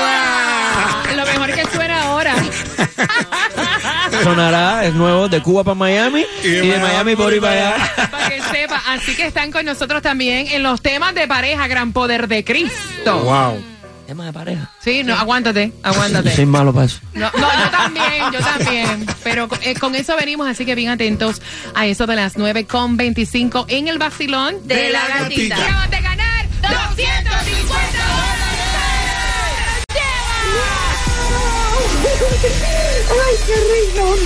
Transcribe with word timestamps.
Sonará, 4.22 4.84
es 4.84 4.94
nuevo, 4.94 5.28
de 5.28 5.42
Cuba 5.42 5.64
para 5.64 5.74
Miami 5.74 6.24
y, 6.42 6.48
de 6.48 6.78
Miami 6.78 7.16
por 7.16 7.32
ahí 7.32 7.40
para 7.40 7.52
allá. 7.52 8.10
Para 8.10 8.28
que 8.28 8.42
sepa. 8.42 8.82
Así 8.88 9.14
que 9.16 9.26
están 9.26 9.50
con 9.50 9.64
nosotros 9.64 10.02
también 10.02 10.46
en 10.48 10.62
los 10.62 10.80
temas 10.80 11.14
de 11.14 11.26
pareja, 11.26 11.66
gran 11.66 11.92
poder 11.92 12.28
de 12.28 12.44
Cristo. 12.44 13.18
Wow. 13.20 13.62
Tema 14.06 14.26
de 14.26 14.32
pareja. 14.34 14.70
Sí, 14.80 15.02
no, 15.02 15.14
aguántate, 15.14 15.72
aguántate. 15.82 16.36
Soy 16.36 16.44
malo 16.44 16.74
para 16.74 16.86
eso. 16.86 17.00
No, 17.14 17.30
no, 17.38 17.64
yo 17.64 17.70
también, 17.70 18.32
yo 18.32 18.40
también. 18.40 19.06
Pero 19.24 19.48
eh, 19.62 19.74
con 19.74 19.94
eso 19.94 20.14
venimos, 20.16 20.46
así 20.46 20.66
que 20.66 20.74
bien 20.74 20.91
atentos 20.91 21.41
a 21.74 21.86
eso 21.86 22.06
de 22.06 22.16
las 22.16 22.36
9 22.36 22.66
con 22.66 22.98
25 22.98 23.64
en 23.69 23.88
el 23.88 23.98
vacilón 23.98 24.56
De 24.69 24.91
la 24.91 25.06
gatita. 25.08 25.56
Acabas 25.56 25.91
de 25.91 26.00
ganar 26.00 26.47
250 26.60 28.13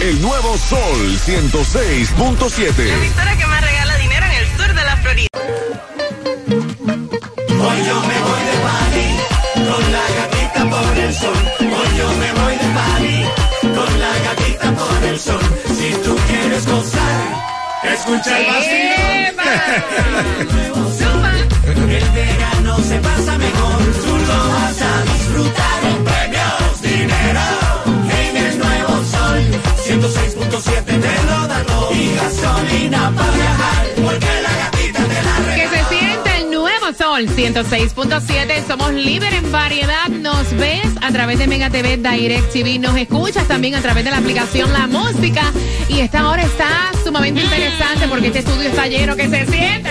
El 0.00 0.22
nuevo 0.22 0.56
Sol 0.56 1.18
106.7. 1.26 2.92
emisora 2.92 3.36
que 3.36 3.46
más 3.46 3.60
regala 3.60 3.96
dinero 3.96 4.26
en 4.26 4.32
el 4.32 4.46
sur 4.56 4.74
de 4.74 4.84
la 4.84 4.96
Florida. 4.96 5.28
Hoy 7.48 7.84
yo 7.86 8.00
me 8.00 8.18
voy 8.26 8.42
de 8.48 8.56
party 8.64 9.08
con 9.54 9.92
la 9.92 10.04
gatita 10.16 10.70
por 10.70 10.98
el 10.98 11.14
sol. 11.14 11.36
Hoy 11.60 11.98
yo 11.98 12.08
me 12.14 12.32
voy 12.32 12.54
de 12.56 12.68
party 12.78 13.24
con 13.62 14.00
la 14.00 14.12
gatita 14.24 14.72
por 14.72 15.04
el 15.04 15.18
sol. 15.18 15.40
Si 15.76 15.90
tú 16.04 16.16
quieres 16.28 16.66
gozar, 16.66 17.24
escucha 17.82 18.38
el. 18.38 18.46
Suma. 20.98 21.32
El 21.68 22.10
verano 22.10 22.78
se 22.78 22.98
pasa 22.98 23.38
mejor, 23.38 23.78
tú 24.04 24.16
lo 24.16 24.48
vas 24.48 24.80
a 24.80 25.02
disfrutar. 25.12 25.77
106.7 30.58 30.84
te 30.84 31.24
lo 31.24 31.46
da 31.46 31.62
todo. 31.64 31.92
Y 31.94 32.14
gasolina 32.16 33.12
para 33.14 33.32
viajar, 33.32 33.86
porque 33.96 34.26
la 34.42 34.56
gatita 34.56 35.04
te 35.04 35.22
la 35.22 35.54
Que 35.54 35.68
se 35.68 35.84
siente 35.88 36.36
el 36.38 36.50
nuevo 36.50 36.86
sol 36.98 37.28
106.7. 37.28 38.66
Somos 38.66 38.92
líder 38.92 39.34
en 39.34 39.52
variedad. 39.52 40.08
Nos 40.08 40.52
ves 40.54 40.88
a 41.00 41.12
través 41.12 41.38
de 41.38 41.46
Mega 41.46 41.70
TV 41.70 41.96
Direct 41.98 42.52
TV. 42.52 42.78
Nos 42.80 42.96
escuchas 42.96 43.46
también 43.46 43.76
a 43.76 43.80
través 43.80 44.04
de 44.04 44.10
la 44.10 44.18
aplicación 44.18 44.72
La 44.72 44.88
Música. 44.88 45.42
Y 45.88 46.00
esta 46.00 46.28
hora 46.28 46.42
está 46.42 46.90
sumamente 47.04 47.40
interesante 47.40 48.08
porque 48.08 48.26
este 48.26 48.40
estudio 48.40 48.68
está 48.68 48.88
lleno. 48.88 49.14
Que 49.14 49.28
se 49.28 49.46
siente. 49.46 49.90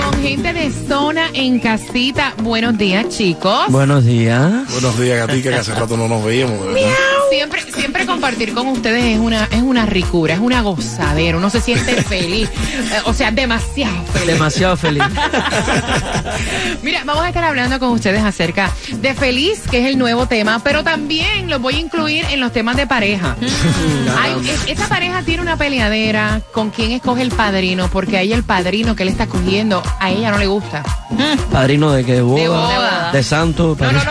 Con 0.00 0.22
gente 0.22 0.52
de 0.52 0.70
zona 0.86 1.28
en 1.34 1.58
casita. 1.58 2.34
Buenos 2.42 2.78
días, 2.78 3.08
chicos. 3.08 3.66
Buenos 3.68 4.04
días. 4.04 4.70
Buenos 4.70 4.98
días, 4.98 5.26
Gatica, 5.26 5.50
que 5.50 5.56
hace 5.56 5.74
rato 5.74 5.96
no 5.96 6.06
nos 6.06 6.24
veíamos, 6.24 6.64
¿verdad? 6.66 6.88
Siempre, 7.30 7.62
siempre 7.72 8.06
compartir 8.06 8.52
con 8.54 8.66
ustedes 8.68 9.04
es 9.04 9.18
una, 9.18 9.44
es 9.50 9.62
una 9.62 9.86
ricura, 9.86 10.34
es 10.34 10.40
una 10.40 10.60
gozadera. 10.62 11.38
Uno 11.38 11.48
se 11.50 11.60
siente 11.60 12.02
feliz. 12.02 12.48
Eh, 12.48 13.00
O 13.04 13.12
sea, 13.14 13.30
demasiado 13.30 14.04
feliz. 14.12 14.26
Demasiado 14.26 14.76
feliz. 14.76 15.02
Mira, 16.82 17.02
vamos 17.04 17.24
a 17.24 17.28
estar 17.28 17.44
hablando 17.44 17.78
con 17.78 17.90
ustedes 17.90 18.22
acerca 18.24 18.70
de 18.92 19.14
Feliz, 19.14 19.62
que 19.70 19.80
es 19.80 19.86
el 19.86 19.98
nuevo 19.98 20.26
tema, 20.26 20.60
pero 20.62 20.82
también 20.82 21.48
los 21.50 21.60
voy 21.60 21.76
a 21.76 21.78
incluir 21.78 22.24
en 22.30 22.40
los 22.40 22.52
temas 22.52 22.76
de 22.76 22.86
pareja. 22.86 23.36
Ay, 24.20 24.34
es- 24.48 24.66
esta 24.68 24.88
pareja 24.88 25.22
tiene 25.22 25.42
una 25.42 25.56
peleadera 25.56 26.40
con 26.52 26.70
quién 26.70 26.92
escoge 26.92 27.22
el 27.22 27.30
padrino, 27.30 27.88
porque 27.92 28.16
ahí 28.18 28.32
el 28.32 28.42
padrino 28.44 28.96
que 28.96 29.04
le 29.04 29.10
está 29.12 29.24
escogiendo, 29.24 29.82
a 30.00 30.10
ella 30.10 30.30
no 30.30 30.38
le 30.38 30.46
gusta. 30.46 30.82
Padrino 31.52 31.92
de 31.92 32.04
que 32.04 32.14
de 32.14 32.22
boda, 32.22 32.40
De 32.42 32.48
boda. 32.48 33.10
de 33.12 33.22
santo. 33.22 33.76
No, 33.78 33.92
no, 33.92 34.04
no. 34.04 34.10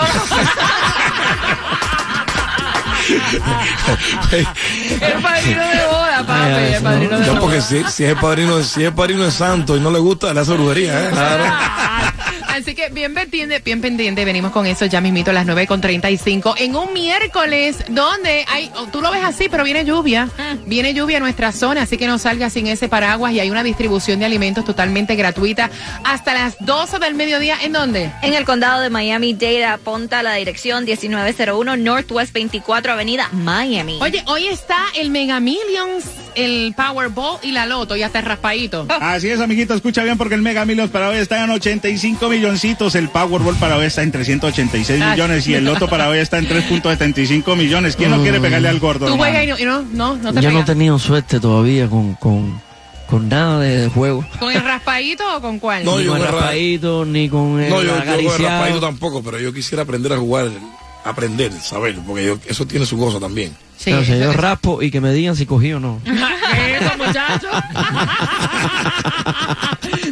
El 5.01 5.21
padrino 5.21 5.67
de 5.67 5.85
boda, 5.87 6.23
papi, 6.25 6.73
el 6.75 6.83
padrino 6.83 7.19
de 7.19 7.25
No, 7.25 7.31
boda. 7.31 7.41
porque 7.41 7.61
si, 7.61 7.83
si 7.85 8.03
es 8.05 8.15
padrino, 8.15 8.61
si 8.63 8.83
es 8.83 8.91
padrino 8.91 9.23
de 9.23 9.31
santo 9.31 9.75
y 9.77 9.79
no 9.79 9.91
le 9.91 9.99
gusta, 9.99 10.33
le 10.33 10.39
hace 10.41 10.53
brujería, 10.53 11.09
¿eh? 11.09 11.11
Así 12.59 12.75
que 12.75 12.89
bien 12.89 13.13
pendiente, 13.13 13.59
bien 13.59 13.79
pendiente, 13.79 14.25
venimos 14.25 14.51
con 14.51 14.65
eso 14.65 14.85
ya 14.85 14.99
mismito 14.99 15.31
a 15.31 15.33
las 15.33 15.47
9.35 15.47 16.55
en 16.57 16.75
un 16.75 16.91
miércoles 16.91 17.77
donde 17.87 18.43
hay, 18.49 18.69
oh, 18.75 18.87
tú 18.87 19.01
lo 19.01 19.11
ves 19.11 19.23
así, 19.23 19.47
pero 19.49 19.63
viene 19.63 19.85
lluvia, 19.85 20.27
viene 20.65 20.93
lluvia 20.93 21.17
a 21.17 21.19
nuestra 21.21 21.53
zona, 21.53 21.83
así 21.83 21.97
que 21.97 22.05
no 22.05 22.17
salgas 22.19 22.51
sin 22.51 22.67
ese 22.67 22.89
paraguas 22.89 23.31
y 23.31 23.39
hay 23.39 23.49
una 23.49 23.63
distribución 23.63 24.19
de 24.19 24.25
alimentos 24.25 24.65
totalmente 24.65 25.15
gratuita 25.15 25.69
hasta 26.03 26.33
las 26.33 26.57
12 26.59 26.99
del 26.99 27.15
mediodía, 27.15 27.57
¿en 27.61 27.71
dónde? 27.71 28.11
En 28.21 28.33
el 28.33 28.43
condado 28.43 28.81
de 28.81 28.89
Miami-Dade 28.89 29.65
apunta 29.65 30.21
la 30.21 30.33
dirección 30.33 30.83
1901 30.83 31.77
Northwest 31.77 32.33
24 32.33 32.91
Avenida 32.91 33.29
Miami. 33.31 33.99
Oye, 34.01 34.21
hoy 34.27 34.47
está 34.47 34.83
el 34.97 35.11
Mega 35.11 35.39
Millions, 35.39 36.05
el 36.35 36.73
Powerball 36.75 37.37
y 37.43 37.51
la 37.51 37.65
Loto, 37.65 37.95
y 37.95 38.03
hasta 38.03 38.19
el 38.19 38.25
raspadito. 38.25 38.85
Así 39.01 39.29
es, 39.29 39.39
amiguito, 39.39 39.73
escucha 39.73 40.03
bien 40.03 40.17
porque 40.17 40.35
el 40.35 40.41
Mega 40.41 40.65
Millions 40.65 40.91
para 40.91 41.09
hoy 41.09 41.17
está 41.17 41.43
en 41.43 41.49
85 41.49 42.29
milloncitos, 42.29 42.95
el 42.95 43.09
Powerball 43.09 43.55
para 43.55 43.77
hoy 43.77 43.85
está 43.85 44.03
en 44.03 44.11
386 44.11 45.01
Ay. 45.01 45.11
millones 45.11 45.47
y 45.47 45.53
el 45.55 45.65
Loto 45.65 45.87
para 45.87 46.09
hoy 46.09 46.19
está 46.19 46.37
en 46.37 46.47
3.75 46.47 47.55
millones. 47.55 47.95
¿Quién 47.95 48.11
no 48.11 48.21
quiere 48.21 48.39
pegarle 48.39 48.69
al 48.69 48.79
gordo? 48.79 49.07
Tú 49.07 49.13
hermano? 49.13 49.23
juegas 49.23 49.43
y 49.43 49.47
no, 49.47 49.59
y 49.59 49.65
no, 49.65 49.81
no, 49.91 50.15
no 50.17 50.33
te 50.33 50.41
Yo 50.41 50.51
no 50.51 50.59
he 50.61 50.63
tenido 50.63 50.99
suerte 50.99 51.39
todavía 51.39 51.87
con, 51.87 52.13
con, 52.15 52.61
con 53.07 53.29
nada 53.29 53.59
de, 53.59 53.77
de 53.77 53.89
juego. 53.89 54.25
¿Con 54.39 54.51
el 54.53 54.63
raspadito 54.63 55.37
o 55.37 55.41
con 55.41 55.59
cuál? 55.59 55.85
No, 55.85 55.97
ni 55.97 56.05
yo 56.05 56.11
con 56.13 56.21
el 56.21 56.27
raspadito, 56.27 57.05
ni 57.05 57.29
con 57.29 57.59
el 57.61 57.69
No, 57.69 57.81
yo, 57.81 57.97
yo 57.97 58.05
con 58.05 58.09
el 58.15 58.25
raspadito 58.47 58.79
tampoco, 58.79 59.23
pero 59.23 59.39
yo 59.39 59.53
quisiera 59.53 59.83
aprender 59.83 60.13
a 60.13 60.17
jugar, 60.17 60.47
aprender, 61.03 61.51
saber, 61.53 61.95
porque 62.05 62.25
yo- 62.25 62.39
eso 62.47 62.65
tiene 62.65 62.85
su 62.85 62.97
cosa 62.97 63.19
también. 63.19 63.55
Sí, 63.77 63.91
o 63.93 64.03
sea, 64.03 64.17
yo 64.17 64.33
raspo 64.33 64.81
y 64.81 64.91
que 64.91 64.99
me 64.99 65.13
digan 65.13 65.35
si 65.35 65.45
cogí 65.45 65.71
o 65.73 65.79
no. 65.79 66.01
Eso, 66.05 66.97
muchachos. 66.97 67.49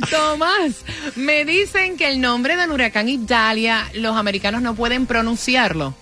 Tomás, 0.09 0.83
me 1.15 1.43
dicen 1.45 1.97
que 1.97 2.09
el 2.09 2.21
nombre 2.21 2.55
del 2.55 2.71
huracán 2.71 3.09
Italia, 3.09 3.85
los 3.95 4.15
americanos 4.15 4.61
no 4.61 4.75
pueden 4.75 5.05
pronunciarlo. 5.05 5.93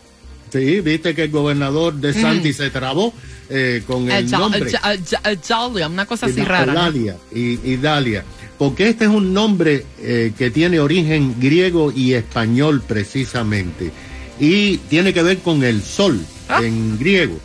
Sí, 0.51 0.79
viste 0.81 1.15
que 1.15 1.23
el 1.23 1.31
gobernador 1.31 1.93
de 1.95 2.13
Santi 2.13 2.53
se 2.53 2.69
trabó 2.69 3.13
eh, 3.49 3.81
con 3.87 4.09
el 4.11 4.27
Ita- 4.27 4.37
nombre. 4.37 4.69
Ita- 4.69 4.93
Ita- 4.95 5.31
Italia, 5.31 5.87
una 5.87 6.05
cosa 6.05 6.27
así 6.27 6.41
rara. 6.43 6.73
¿no? 6.73 6.91
Y- 7.33 7.59
Idalia. 7.63 8.23
Porque 8.57 8.87
este 8.87 9.05
es 9.05 9.11
un 9.11 9.33
nombre 9.33 9.85
eh, 9.99 10.31
que 10.37 10.49
tiene 10.51 10.79
origen 10.79 11.35
griego 11.39 11.91
y 11.91 12.13
español 12.13 12.81
precisamente. 12.87 13.91
Y 14.39 14.77
tiene 14.89 15.13
que 15.13 15.23
ver 15.23 15.37
con 15.39 15.63
el 15.63 15.81
sol 15.81 16.19
Ah. 16.47 16.61
en 16.63 16.97
griego. 16.99 17.39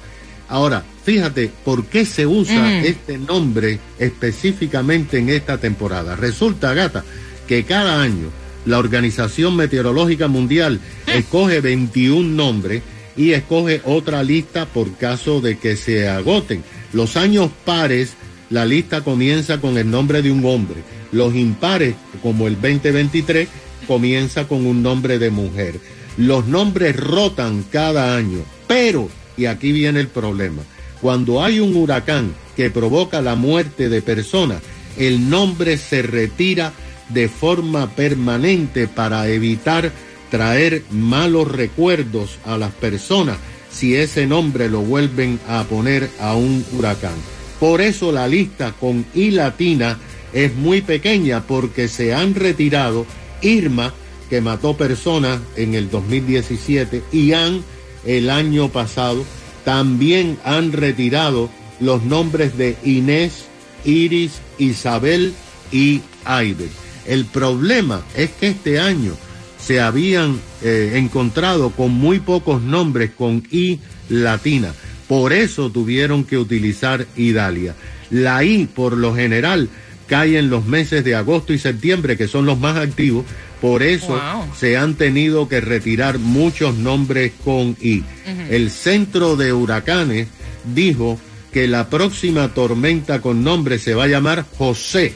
Ahora, 0.49 0.85
fíjate, 1.05 1.51
¿por 1.65 1.87
qué 1.87 2.05
se 2.05 2.27
usa 2.27 2.61
Mm. 2.61 2.85
este 2.85 3.19
nombre 3.19 3.79
específicamente 3.99 5.19
en 5.19 5.29
esta 5.31 5.59
temporada? 5.59 6.17
Resulta, 6.17 6.75
gata, 6.75 7.05
que 7.49 7.65
cada 7.65 8.01
año 8.03 8.29
la 8.67 8.79
Organización 8.79 9.57
Meteorológica 9.57 10.29
Mundial 10.29 10.81
escoge 11.07 11.61
21 11.61 12.37
nombres 12.37 12.83
y 13.17 13.33
escoge 13.33 13.81
otra 13.85 14.23
lista 14.23 14.67
por 14.67 14.95
caso 14.97 15.41
de 15.41 15.59
que 15.59 15.77
se 15.77 16.09
agoten. 16.09 16.63
Los 16.93 17.17
años 17.17 17.51
pares, 17.65 18.13
la 18.51 18.67
lista 18.67 19.03
comienza 19.03 19.61
con 19.61 19.79
el 19.79 19.91
nombre 19.91 20.23
de 20.23 20.31
un 20.31 20.45
hombre. 20.45 20.83
Los 21.13 21.35
impares, 21.35 21.95
como 22.23 22.47
el 22.47 22.55
2023, 22.61 23.49
comienza 23.87 24.47
con 24.47 24.67
un 24.67 24.83
nombre 24.83 25.19
de 25.19 25.31
mujer. 25.31 25.81
Los 26.21 26.47
nombres 26.47 26.95
rotan 26.97 27.65
cada 27.73 28.15
año, 28.15 28.41
pero, 28.67 29.09
y 29.39 29.47
aquí 29.47 29.73
viene 29.73 30.01
el 30.01 30.09
problema, 30.09 30.61
cuando 31.01 31.43
hay 31.43 31.61
un 31.61 31.75
huracán 31.75 32.35
que 32.55 32.69
provoca 32.69 33.23
la 33.23 33.37
muerte 33.37 33.89
de 33.89 34.03
personas, 34.03 34.61
el 34.99 35.31
nombre 35.31 35.79
se 35.79 36.03
retira 36.03 36.75
de 37.09 37.31
forma 37.31 37.89
permanente 37.97 38.87
para 38.87 39.29
evitar 39.29 39.93
traer 40.31 40.83
malos 40.91 41.51
recuerdos 41.51 42.39
a 42.45 42.59
las 42.59 42.73
personas 42.73 43.39
si 43.71 43.97
ese 43.97 44.27
nombre 44.27 44.69
lo 44.69 44.83
vuelven 44.83 45.41
a 45.49 45.65
poner 45.65 46.11
a 46.21 46.35
un 46.35 46.63
huracán. 46.73 47.17
Por 47.59 47.81
eso 47.81 48.13
la 48.13 48.29
lista 48.29 48.75
con 48.79 49.07
I 49.15 49.31
latina 49.31 49.97
es 50.35 50.55
muy 50.55 50.83
pequeña 50.83 51.47
porque 51.47 51.89
se 51.89 52.13
han 52.13 52.35
retirado 52.35 53.07
Irma, 53.41 53.95
que 54.31 54.41
mató 54.41 54.77
personas 54.77 55.41
en 55.57 55.75
el 55.75 55.91
2017, 55.91 57.03
y 57.13 57.33
Ann 57.33 57.63
el 58.07 58.31
año 58.31 58.71
pasado. 58.71 59.25
También 59.65 60.39
han 60.45 60.73
retirado 60.73 61.51
los 61.81 62.05
nombres 62.05 62.57
de 62.57 62.77
Inés, 62.85 63.45
Iris, 63.85 64.41
Isabel 64.59 65.35
y 65.73 66.01
Aide. 66.25 66.69
El 67.07 67.25
problema 67.25 68.03
es 68.17 68.31
que 68.31 68.49
este 68.49 68.79
año 68.79 69.13
se 69.61 69.81
habían 69.81 70.41
eh, 70.63 70.93
encontrado 70.95 71.71
con 71.71 71.91
muy 71.93 72.21
pocos 72.21 72.63
nombres 72.63 73.11
con 73.11 73.43
I 73.51 73.81
latina. 74.09 74.73
Por 75.09 75.33
eso 75.33 75.71
tuvieron 75.71 76.25
que 76.25 76.39
utilizar 76.39 77.07
Idalia. 77.17 77.75
La 78.11 78.45
I, 78.45 78.67
por 78.67 78.97
lo 78.97 79.15
general, 79.15 79.69
cae 80.07 80.39
en 80.39 80.51
los 80.51 80.67
meses 80.67 81.05
de 81.05 81.15
agosto 81.15 81.53
y 81.53 81.59
septiembre, 81.59 82.17
que 82.17 82.29
son 82.29 82.47
los 82.47 82.59
más 82.59 82.77
activos. 82.77 83.25
Por 83.61 83.83
eso 83.83 84.09
Wow. 84.09 84.55
se 84.59 84.77
han 84.77 84.95
tenido 84.95 85.49
que 85.49 85.61
retirar 85.61 86.19
muchos 86.19 86.77
nombres 86.77 87.33
con 87.45 87.77
I. 87.81 88.03
El 88.49 88.71
centro 88.71 89.37
de 89.37 89.53
huracanes 89.53 90.29
dijo 90.75 91.19
que 91.53 91.67
la 91.69 91.89
próxima 91.91 92.49
tormenta 92.55 93.21
con 93.21 93.43
nombre 93.45 93.79
se 93.79 93.95
va 93.95 94.05
a 94.05 94.09
llamar 94.09 94.45
José. 94.57 95.15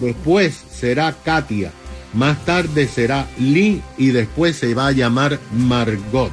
Después 0.00 0.54
será 0.74 1.14
Katia. 1.24 1.72
Más 2.14 2.44
tarde 2.44 2.88
será 2.88 3.26
Lee 3.38 3.82
y 3.98 4.08
después 4.08 4.56
se 4.56 4.74
va 4.74 4.88
a 4.88 4.92
llamar 4.92 5.38
Margot. 5.54 6.30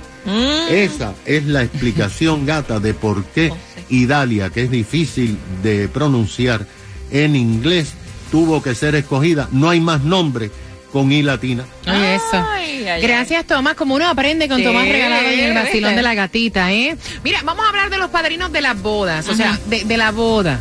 Esa 0.70 1.14
es 1.26 1.46
la 1.46 1.64
explicación 1.64 2.46
gata 2.46 2.80
de 2.80 2.94
por 2.94 3.24
qué 3.26 3.52
Idalia, 3.90 4.50
que 4.50 4.64
es 4.64 4.72
difícil 4.72 5.38
de 5.64 5.88
pronunciar 5.88 6.68
en 7.12 7.36
inglés, 7.36 7.94
tuvo 8.32 8.62
que 8.62 8.76
ser 8.76 8.94
escogida. 8.96 9.50
No 9.52 9.70
hay 9.70 9.82
más 9.82 10.04
nombre 10.04 10.52
con 10.92 11.12
I 11.12 11.22
latina. 11.24 11.64
Eso. 11.86 12.46
Ay, 12.52 12.88
ay, 12.88 13.02
Gracias, 13.02 13.46
Tomás. 13.46 13.76
Como 13.76 13.96
uno 13.96 14.08
aprende 14.08 14.48
con 14.48 14.58
Sí, 14.58 14.64
Tomás 14.64 14.88
regalado 14.88 15.28
en 15.28 15.40
el 15.40 15.54
vacilón 15.54 15.96
de 15.96 16.02
la 16.02 16.14
gatita, 16.16 16.72
¿eh? 16.72 16.98
Mira, 17.24 17.40
vamos 17.44 17.66
a 17.66 17.70
hablar 17.70 17.90
de 17.90 17.98
los 17.98 18.10
padrinos 18.10 18.52
de 18.52 18.62
las 18.62 18.82
bodas, 18.82 19.28
o 19.28 19.36
sea, 19.36 19.58
de, 19.68 19.84
de 19.84 19.98
la 19.98 20.12
boda. 20.12 20.60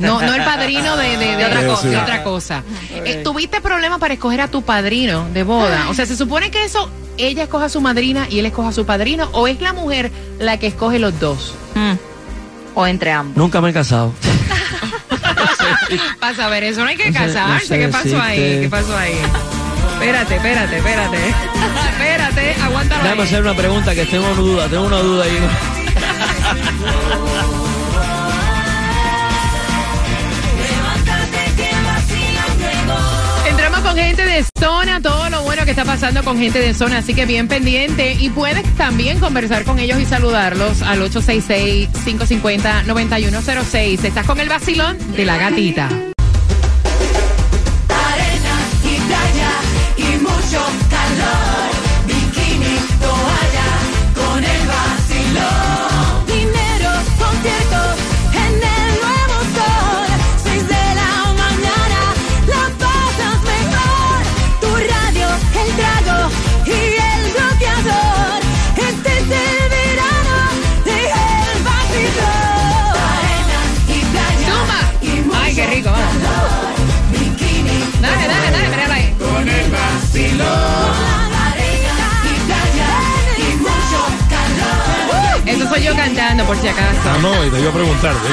No, 0.00 0.20
no 0.20 0.34
el 0.34 0.42
padrino 0.42 0.96
de, 0.96 1.16
de- 1.16 1.36
de 1.36 1.44
otra 1.44 1.60
Sí, 1.60 1.66
cosa. 1.66 1.82
sí. 1.82 1.88
de 1.88 1.96
otra 1.96 2.22
cosa. 2.24 2.62
Eh, 3.04 3.20
¿Tuviste 3.22 3.60
problemas 3.60 4.00
para 4.00 4.14
escoger 4.14 4.40
a 4.40 4.48
tu 4.48 4.62
padrino 4.62 5.28
de 5.32 5.44
boda? 5.44 5.86
O 5.88 5.94
sea, 5.94 6.04
¿se 6.06 6.16
supone 6.16 6.50
que 6.50 6.64
eso 6.64 6.90
ella 7.16 7.44
escoja 7.44 7.66
a 7.66 7.68
su 7.68 7.80
madrina 7.80 8.26
y 8.28 8.40
él 8.40 8.46
escoja 8.46 8.70
a 8.70 8.72
su 8.72 8.84
padrino? 8.84 9.28
¿O 9.32 9.46
es 9.46 9.60
la 9.60 9.72
mujer 9.72 10.10
la 10.40 10.56
que 10.58 10.66
escoge 10.66 10.98
los 10.98 11.18
dos? 11.20 11.54
Mm. 11.76 11.92
O 12.74 12.86
entre 12.88 13.12
ambos. 13.12 13.36
Nunca 13.36 13.60
me 13.60 13.70
he 13.70 13.72
casado. 13.72 14.12
Para 16.20 16.34
saber 16.36 16.64
eso, 16.64 16.82
no 16.82 16.88
hay 16.88 16.96
que 16.96 17.10
No 17.10 17.18
sé- 17.20 17.26
no 17.26 17.34
casarse. 17.34 17.66
sé 17.66 17.78
¿Qué 17.78 17.88
pasó 17.88 18.20
ahí? 18.20 18.58
¿Qué 18.62 18.68
pasó 18.70 18.96
ahí? 18.96 19.14
Espérate, 20.00 20.36
espérate, 20.36 20.76
espérate. 20.76 21.18
espérate, 21.90 22.54
aguántalo 22.62 23.02
Déjame 23.02 23.22
ahí. 23.22 23.26
hacer 23.28 23.42
una 23.42 23.54
pregunta 23.54 23.94
que 23.96 24.06
tengo 24.06 24.26
una 24.26 24.34
duda, 24.36 24.68
tengo 24.68 24.86
una 24.86 24.98
duda 24.98 25.24
ahí. 25.24 25.38
Entramos 33.48 33.80
con 33.80 33.96
gente 33.96 34.24
de 34.24 34.44
zona, 34.58 35.00
todo 35.00 35.28
lo 35.30 35.42
bueno 35.42 35.64
que 35.64 35.70
está 35.72 35.84
pasando 35.84 36.22
con 36.22 36.38
gente 36.38 36.60
de 36.60 36.74
zona, 36.74 36.98
así 36.98 37.12
que 37.14 37.26
bien 37.26 37.48
pendiente. 37.48 38.12
Y 38.14 38.30
puedes 38.30 38.62
también 38.76 39.18
conversar 39.18 39.64
con 39.64 39.80
ellos 39.80 39.98
y 40.00 40.06
saludarlos 40.06 40.82
al 40.82 41.00
866-550-9106. 41.10 44.04
Estás 44.04 44.26
con 44.26 44.38
el 44.38 44.48
vacilón 44.48 44.96
de 45.14 45.24
la 45.24 45.38
gatita. 45.38 45.88
Por 86.48 86.56
si 86.56 86.66
acaso. 86.66 86.96
Ah, 87.04 87.18
no, 87.20 87.44
y 87.44 87.50
te 87.50 87.60
iba 87.60 87.68
a 87.68 87.72
preguntar. 87.74 88.14
¿sí? 88.14 88.32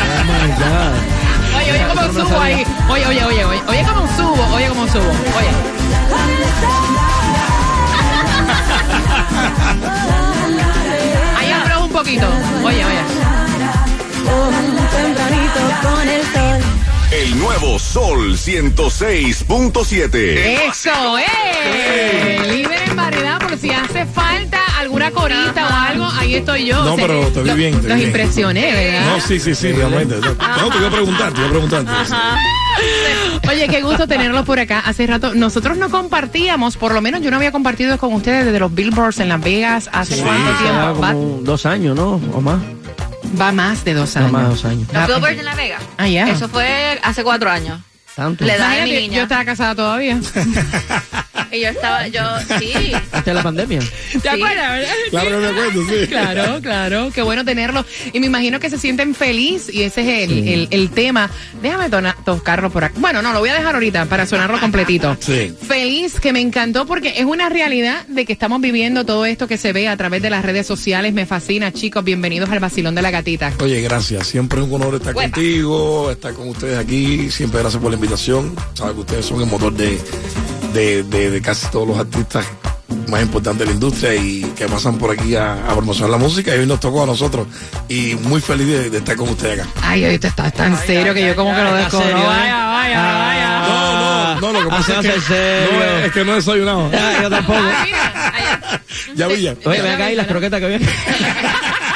Oh 0.00 0.24
my 0.24 0.48
God. 0.56 0.96
Oye, 1.58 1.70
oye, 1.72 1.84
cómo 1.86 2.00
subo 2.14 2.40
ahí. 2.40 2.64
Oye, 2.88 3.06
oye, 3.06 3.24
oye, 3.24 3.44
oye. 3.44 3.62
Oye, 3.68 3.84
cómo 3.84 4.08
subo. 4.16 4.42
Oye, 4.54 4.68
cómo 4.68 4.86
subo. 4.88 5.10
Oye. 5.36 5.50
Ahí 11.38 11.52
aflojo 11.52 11.84
un 11.84 11.92
poquito. 11.92 12.26
Oye, 12.64 12.84
oye. 12.86 13.02
El 16.08 16.22
sol. 16.32 16.58
El 17.12 17.38
nuevo 17.38 17.78
Sol 17.78 18.38
106.7. 18.38 20.68
Eso, 20.70 21.18
¡eh! 21.18 22.40
Líder 22.50 22.88
en 22.88 22.96
variedad, 22.96 23.38
por 23.38 23.58
si 23.58 23.70
hace 23.70 24.06
falta 24.06 24.58
alguna 24.78 25.10
corita 25.10 25.66
o 25.66 25.70
algo, 25.70 25.91
estoy 26.36 26.66
yo. 26.66 26.82
No, 26.84 26.94
O 26.94 26.96
sea, 26.96 27.06
pero 27.06 27.26
te 27.28 27.42
vi 27.42 27.48
lo- 27.48 27.54
bien, 27.54 27.74
te 27.74 27.80
vi 27.82 27.88
Los 27.88 27.96
bien. 27.96 28.08
impresioné, 28.08 28.72
¿verdad? 28.72 29.06
No, 29.16 29.20
sí, 29.20 29.38
sí, 29.40 29.54
sí, 29.54 29.72
realmente. 29.72 30.16
No, 30.16 30.28
no, 30.34 30.70
te 30.70 30.78
iba 30.78 30.88
a 30.88 30.90
preguntar, 30.90 31.32
te 31.32 31.38
iba 31.40 31.46
a 31.48 31.50
preguntar. 31.50 31.84
Oye, 33.48 33.68
qué 33.68 33.82
gusto 33.82 34.06
tenerlos 34.08 34.44
por 34.46 34.58
acá. 34.58 34.80
Hace 34.80 35.06
rato 35.06 35.34
nosotros 35.34 35.76
no 35.76 35.90
compartíamos, 35.90 36.76
por 36.76 36.92
lo 36.94 37.00
menos 37.02 37.20
yo 37.22 37.30
no 37.30 37.36
había 37.36 37.52
compartido 37.52 37.98
con 37.98 38.12
ustedes 38.14 38.46
desde 38.46 38.58
los 38.60 38.74
Billboards 38.74 39.20
en 39.20 39.28
Las 39.28 39.40
Vegas. 39.40 39.90
¿Hace 39.92 40.16
Sí, 40.16 40.22
cuánto 40.22 40.50
tiempo? 40.62 41.00
Va, 41.00 41.12
como 41.12 41.38
dos 41.42 41.66
años, 41.66 41.94
¿no? 41.96 42.20
O 42.34 42.40
más. 42.40 42.58
va 43.40 43.52
más 43.52 43.84
de 43.84 43.94
dos 43.94 44.16
Va 44.16 44.20
años. 44.20 44.32
más 44.32 44.42
de 44.44 44.48
dos 44.48 44.64
años. 44.64 44.88
Los 44.92 45.06
Billboards 45.08 45.38
en 45.38 45.44
La 45.44 45.54
Vega. 45.54 45.78
Ah, 45.98 46.08
ya. 46.08 46.28
Eso 46.28 46.48
fue 46.48 46.98
hace 47.02 47.22
cuatro 47.22 47.50
años. 47.50 47.80
Tanto. 48.16 48.44
Le 48.44 48.58
da 48.58 48.70
de 48.70 48.84
mi 48.84 48.90
niña. 48.92 49.16
Yo 49.16 49.22
estaba 49.22 49.44
casada 49.44 49.74
todavía. 49.74 50.18
Y 51.52 51.60
yo 51.60 51.68
estaba, 51.68 52.08
yo, 52.08 52.22
sí. 52.58 52.72
Hasta 53.12 53.34
la 53.34 53.42
pandemia. 53.42 53.80
¿Te 53.80 54.20
Sí. 54.20 54.28
acuerdas, 54.28 54.70
verdad? 54.72 54.92
Claro 55.10 55.38
me 55.38 55.46
acuerdo, 55.48 55.82
sí. 55.86 56.06
Claro, 56.08 56.60
claro, 56.62 57.10
qué 57.14 57.20
bueno 57.20 57.44
tenerlo. 57.44 57.84
Y 58.12 58.20
me 58.20 58.26
imagino 58.26 58.58
que 58.58 58.70
se 58.70 58.78
sienten 58.78 59.14
feliz 59.14 59.68
y 59.72 59.82
ese 59.82 60.00
es 60.00 60.30
el, 60.30 60.48
el- 60.48 60.68
el 60.70 60.90
tema. 60.90 61.30
Déjame 61.60 61.90
tona- 61.90 62.16
tocarlo 62.24 62.70
por 62.70 62.84
acá. 62.84 62.94
Bueno, 62.98 63.20
no, 63.20 63.34
lo 63.34 63.40
voy 63.40 63.50
a 63.50 63.54
dejar 63.54 63.74
ahorita 63.74 64.06
para 64.06 64.24
sonarlo 64.24 64.58
completito. 64.60 65.14
Sí. 65.20 65.52
Feliz, 65.66 66.18
que 66.20 66.32
me 66.32 66.40
encantó 66.40 66.86
porque 66.86 67.14
es 67.18 67.24
una 67.26 67.50
realidad 67.50 68.06
de 68.06 68.24
que 68.24 68.32
estamos 68.32 68.60
viviendo 68.62 69.04
todo 69.04 69.26
esto 69.26 69.46
que 69.46 69.58
se 69.58 69.74
ve 69.74 69.88
a 69.88 69.96
través 69.98 70.22
de 70.22 70.30
las 70.30 70.42
redes 70.44 70.66
sociales. 70.66 71.12
Me 71.12 71.26
fascina, 71.26 71.70
chicos. 71.70 72.02
Bienvenidos 72.02 72.48
al 72.48 72.60
vacilón 72.60 72.94
de 72.94 73.02
la 73.02 73.10
gatita. 73.10 73.52
Oye, 73.60 73.82
gracias. 73.82 74.26
Siempre 74.26 74.58
es 74.60 74.66
un 74.66 74.72
honor 74.74 74.94
estar 74.94 75.12
contigo, 75.12 76.10
estar 76.10 76.32
con 76.32 76.48
ustedes 76.48 76.78
aquí. 76.78 77.30
Siempre 77.30 77.60
gracias 77.60 77.82
por 77.82 77.90
la 77.90 77.96
invitación. 77.96 78.56
Sabes 78.72 78.94
que 78.94 79.00
ustedes 79.00 79.26
son 79.26 79.40
el 79.42 79.46
motor 79.48 79.74
de, 79.74 79.98
de, 80.72 81.02
de- 81.04 81.30
de 81.30 81.42
casi 81.42 81.66
todos 81.68 81.86
los 81.88 81.98
artistas 81.98 82.44
más 83.08 83.22
importantes 83.22 83.60
de 83.60 83.66
la 83.66 83.72
industria 83.72 84.14
y 84.14 84.42
que 84.56 84.66
pasan 84.66 84.98
por 84.98 85.10
aquí 85.10 85.34
a, 85.34 85.54
a 85.54 85.72
promocionar 85.74 86.10
la 86.10 86.18
música 86.18 86.54
y 86.54 86.60
hoy 86.60 86.66
nos 86.66 86.80
tocó 86.80 87.02
a 87.02 87.06
nosotros. 87.06 87.46
Y 87.88 88.14
muy 88.16 88.40
feliz 88.40 88.66
de, 88.66 88.90
de 88.90 88.98
estar 88.98 89.16
con 89.16 89.28
ustedes 89.30 89.60
acá. 89.60 89.68
Ay, 89.82 90.04
ahorita 90.04 90.28
estás 90.28 90.52
tan 90.54 90.76
serio 90.78 91.14
que 91.14 91.26
yo 91.26 91.36
como 91.36 91.54
que 91.54 91.62
lo 91.62 91.74
ay, 91.74 91.84
descubro. 91.84 92.06
¿eh? 92.08 92.12
Vaya, 92.14 92.66
vaya, 92.66 93.02
vaya. 93.02 93.58
No, 94.40 94.40
no, 94.40 94.52
no, 94.52 94.60
lo 94.60 94.68
que 94.68 94.76
pasa 94.76 94.92
Ah, 94.96 95.00
es 95.00 95.06
que, 95.06 95.12
se 95.12 95.16
hace 95.18 95.26
serio. 95.26 95.78
no, 95.78 95.98
es 96.06 96.12
que 96.12 96.24
no 96.24 96.32
he 96.32 96.34
desayunado. 96.36 96.90
Ah, 96.92 97.18
yo 97.22 97.30
tampoco. 97.30 97.58
Ay. 97.60 97.92
Ya 99.16 99.26
vi 99.26 99.42
ya. 99.42 99.54
Oye, 99.64 99.82
ven 99.82 99.92
acá 99.92 100.10
y 100.10 100.14
las 100.16 100.26
croquetas 100.26 100.60
que 100.60 100.68
vienen. 100.68 100.88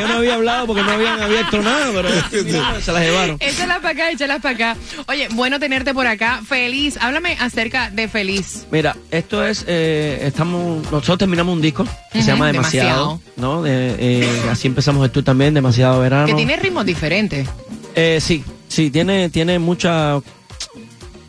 Yo 0.00 0.08
no 0.08 0.14
había 0.14 0.34
hablado 0.34 0.66
porque 0.66 0.82
no 0.82 0.90
habían 0.92 1.20
abierto 1.20 1.62
nada, 1.62 1.90
pero 1.92 2.08
mira, 2.44 2.80
se 2.80 2.92
las 2.92 3.02
llevaron. 3.02 3.36
Échalas 3.40 3.78
para 3.78 3.90
acá, 3.90 4.10
échalas 4.10 4.40
para 4.40 4.54
acá. 4.54 4.76
Oye, 5.08 5.28
bueno 5.32 5.58
tenerte 5.60 5.94
por 5.94 6.06
acá. 6.06 6.40
Feliz. 6.46 6.98
Háblame 7.00 7.36
acerca 7.40 7.90
de 7.90 8.08
Feliz. 8.08 8.66
Mira, 8.70 8.96
esto 9.10 9.44
es, 9.44 9.64
eh, 9.68 10.20
estamos, 10.22 10.82
nosotros 10.90 11.18
terminamos 11.18 11.54
un 11.54 11.62
disco 11.62 11.86
que 12.12 12.22
se 12.22 12.28
llama 12.28 12.46
Demasiado, 12.46 13.20
Demasiado. 13.20 13.20
¿no? 13.36 13.62
De, 13.62 13.96
eh, 13.98 14.42
así 14.50 14.68
empezamos 14.68 15.10
tú 15.12 15.22
también, 15.22 15.54
Demasiado 15.54 16.00
Verano. 16.00 16.26
Que 16.26 16.34
tiene 16.34 16.56
ritmos 16.56 16.86
diferentes. 16.86 17.48
Eh, 17.94 18.18
sí, 18.20 18.44
sí, 18.68 18.90
tiene, 18.90 19.30
tiene 19.30 19.58
mucha, 19.58 20.20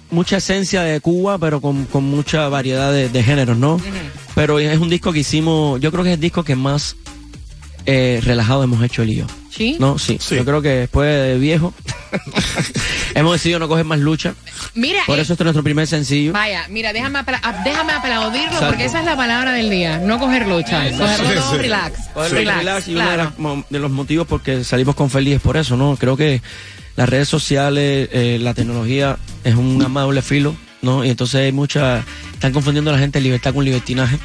mucha 0.10 0.38
esencia 0.38 0.84
de 0.84 1.00
Cuba, 1.00 1.38
pero 1.38 1.62
con, 1.62 1.86
con 1.86 2.04
mucha 2.04 2.48
variedad 2.50 2.92
de, 2.92 3.10
de 3.10 3.24
géneros, 3.24 3.58
¿no? 3.58 3.80
Pero 4.36 4.60
es 4.60 4.80
un 4.80 4.90
disco 4.90 5.12
que 5.12 5.20
hicimos, 5.20 5.80
yo 5.82 5.92
creo 5.92 6.04
que 6.04 6.12
es 6.12 6.16
el 6.16 6.22
disco 6.22 6.44
que 6.44 6.56
más 6.56 6.96
eh, 7.86 8.20
relajado 8.24 8.64
hemos 8.64 8.84
hecho 8.84 9.02
él 9.04 9.12
y 9.12 9.16
yo. 9.18 9.26
¿Sí? 9.50 9.76
No, 9.80 10.00
sí. 10.00 10.18
Sí. 10.22 10.36
Yo 10.36 10.46
creo 10.46 10.62
que 10.62 10.70
después 10.70 11.10
de 11.10 11.38
viejo 11.38 11.74
hemos 13.16 13.34
decidido 13.34 13.60
no 13.60 13.68
coger 13.68 13.86
más 13.86 14.00
lucha. 14.00 14.34
Mira, 14.76 15.02
Por 15.06 15.20
eh, 15.20 15.22
eso 15.22 15.34
este 15.34 15.44
es 15.44 15.46
nuestro 15.46 15.64
primer 15.64 15.88
sencillo. 15.88 16.32
Vaya, 16.34 16.66
mira, 16.70 16.94
déjame, 16.94 17.20
apla- 17.20 17.42
déjame 17.64 17.94
aplaudirlo 17.94 18.46
Exacto. 18.48 18.68
porque 18.68 18.86
esa 18.86 19.00
es 19.00 19.06
la 19.06 19.16
palabra 19.18 19.52
del 19.54 19.70
día. 19.70 19.98
No 20.00 20.20
coger 20.20 20.48
lucha, 20.48 20.90
cogerlo 20.98 21.30
Sí, 21.30 21.36
todo 21.36 21.52
sí. 21.52 21.58
relax. 21.58 22.00
Cogerlo 22.14 22.38
relax, 22.38 22.58
relax, 22.60 22.88
y 22.88 22.96
uno 22.96 23.10
de, 23.12 23.18
las 23.18 23.70
de 23.70 23.80
los 23.80 23.92
motivos 23.92 24.28
porque 24.28 24.64
salimos 24.64 24.96
con 24.96 25.10
Feliz 25.10 25.36
es 25.36 25.42
por 25.42 25.58
eso, 25.58 25.76
¿no? 25.76 25.98
Creo 25.98 26.16
que 26.16 26.42
las 26.96 27.10
redes 27.10 27.28
sociales, 27.28 28.10
eh, 28.12 28.38
la 28.42 28.54
tecnología 28.54 29.18
es 29.44 29.56
un 29.56 29.82
amable 29.84 30.22
filo, 30.22 30.56
¿no? 30.82 31.04
Y 31.04 31.10
entonces 31.10 31.42
hay 31.42 31.52
mucha... 31.52 32.04
Están 32.34 32.54
confundiendo 32.54 32.90
a 32.92 32.94
la 32.94 33.00
gente 33.00 33.20
libertad 33.22 33.54
con 33.54 33.64
libertinaje. 33.66 34.18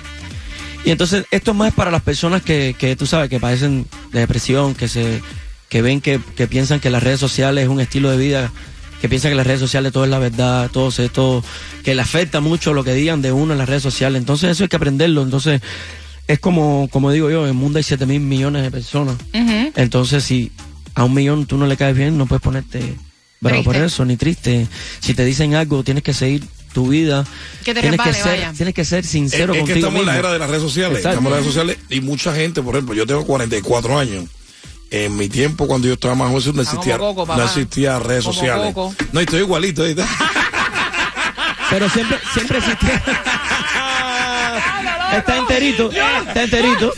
Y 0.86 0.92
entonces 0.92 1.26
esto 1.32 1.50
es 1.50 1.56
más 1.56 1.74
para 1.74 1.90
las 1.90 2.00
personas 2.00 2.42
que, 2.42 2.76
que 2.78 2.94
tú 2.94 3.06
sabes, 3.06 3.28
que 3.28 3.40
padecen 3.40 3.88
de 4.12 4.20
depresión, 4.20 4.72
que 4.76 4.86
se 4.86 5.20
que 5.68 5.82
ven 5.82 6.00
que, 6.00 6.20
que 6.36 6.46
piensan 6.46 6.78
que 6.78 6.90
las 6.90 7.02
redes 7.02 7.18
sociales 7.18 7.64
es 7.64 7.68
un 7.68 7.80
estilo 7.80 8.08
de 8.08 8.16
vida, 8.16 8.52
que 9.00 9.08
piensan 9.08 9.32
que 9.32 9.34
las 9.34 9.48
redes 9.48 9.58
sociales 9.58 9.92
todo 9.92 10.04
es 10.04 10.10
la 10.10 10.20
verdad, 10.20 10.70
todo 10.70 10.90
es 10.90 11.10
todo, 11.10 11.42
que 11.82 11.96
le 11.96 12.02
afecta 12.02 12.38
mucho 12.38 12.72
lo 12.72 12.84
que 12.84 12.94
digan 12.94 13.20
de 13.20 13.32
uno 13.32 13.52
en 13.52 13.58
las 13.58 13.68
redes 13.68 13.82
sociales. 13.82 14.20
Entonces 14.20 14.52
eso 14.52 14.62
hay 14.62 14.68
que 14.68 14.76
aprenderlo. 14.76 15.24
Entonces 15.24 15.60
es 16.28 16.38
como, 16.38 16.88
como 16.88 17.10
digo 17.10 17.32
yo, 17.32 17.42
en 17.42 17.48
el 17.48 17.54
mundo 17.54 17.78
hay 17.78 17.82
7 17.82 18.06
mil 18.06 18.20
millones 18.20 18.62
de 18.62 18.70
personas. 18.70 19.16
Entonces 19.74 20.22
si 20.22 20.52
a 20.94 21.02
un 21.02 21.14
millón 21.14 21.46
tú 21.46 21.56
no 21.56 21.66
le 21.66 21.76
caes 21.76 21.96
bien, 21.96 22.16
no 22.16 22.26
puedes 22.26 22.42
ponerte 22.42 22.94
bravo 23.40 23.64
por 23.64 23.74
eso, 23.74 24.04
ni 24.04 24.16
triste. 24.16 24.68
Si 25.00 25.14
te 25.14 25.24
dicen 25.24 25.56
algo, 25.56 25.82
tienes 25.82 26.04
que 26.04 26.14
seguir 26.14 26.44
tu 26.76 26.88
vida. 26.88 27.24
Que 27.64 27.72
te 27.72 27.80
tienes 27.80 27.98
que 27.98 28.12
ser, 28.12 28.38
vaya. 28.38 28.52
tienes 28.54 28.74
que 28.74 28.84
ser 28.84 29.02
Es, 29.02 29.10
sincero 29.10 29.54
es 29.54 29.60
que 29.60 29.72
contigo 29.72 29.78
estamos 29.78 30.00
en 30.00 30.06
la 30.08 30.18
era 30.18 30.30
de 30.30 30.38
las 30.38 30.50
redes 30.50 30.62
sociales. 30.62 30.98
Exacto. 30.98 31.20
Estamos 31.20 31.30
en 31.30 31.36
las 31.36 31.40
redes 31.40 31.54
sociales 31.54 31.78
y 31.88 32.00
mucha 32.02 32.34
gente, 32.34 32.60
por 32.60 32.74
ejemplo, 32.74 32.94
yo 32.94 33.06
tengo 33.06 33.24
44 33.24 33.98
años. 33.98 34.26
En 34.90 35.16
mi 35.16 35.30
tiempo, 35.30 35.66
cuando 35.66 35.88
yo 35.88 35.94
estaba 35.94 36.14
más 36.14 36.30
joven, 36.30 36.54
no 36.56 36.62
existía, 36.62 36.98
Coco, 36.98 37.24
no 37.24 37.42
existía 37.42 37.98
redes 37.98 38.24
Como 38.24 38.34
sociales. 38.34 38.74
Coco. 38.74 38.94
No, 39.12 39.20
estoy 39.20 39.40
igualito. 39.40 39.84
Pero 41.70 41.88
siempre, 41.88 42.18
siempre 42.34 42.58
existía. 42.58 43.02
está 45.16 45.36
enterito, 45.38 45.90
está 45.90 46.42
enterito. 46.42 46.92